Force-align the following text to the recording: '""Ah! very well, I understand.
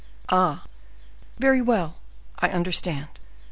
'""Ah! 0.29 0.63
very 1.37 1.61
well, 1.61 1.97
I 2.39 2.49
understand. 2.49 3.07